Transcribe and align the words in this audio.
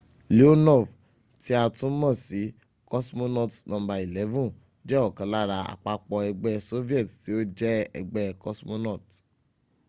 leonov 0.37 0.85
tí 1.43 1.51
a 1.61 1.63
tún 1.77 1.93
mọ̀ 2.01 2.13
sí 2.25 2.41
cosmonaut 2.89 3.53
no. 3.69 3.77
11” 3.79 4.47
jẹ́ 4.89 5.05
ọ̀kan 5.07 5.29
lára 5.33 5.57
àpapọ̀ 5.73 6.19
ẹgbẹ́̀ 6.29 6.63
soviet 6.69 7.07
tí 7.23 7.29
ó 7.37 7.41
jẹ́ 7.59 7.75
ẹgbẹ́ 7.99 8.37
cosmonauts 8.43 9.13